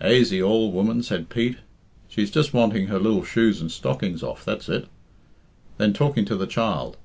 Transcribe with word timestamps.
"Aisy 0.00 0.40
all, 0.40 0.70
woman," 0.70 1.02
said 1.02 1.28
Pete. 1.28 1.56
"She's 2.08 2.30
just 2.30 2.54
wanting 2.54 2.86
her 2.86 3.00
lil 3.00 3.24
shoes 3.24 3.60
and 3.60 3.68
stockings 3.68 4.22
off, 4.22 4.44
that's 4.44 4.68
it." 4.68 4.86
Then 5.76 5.92
talking 5.92 6.24
to 6.26 6.36
the 6.36 6.46
child. 6.46 6.98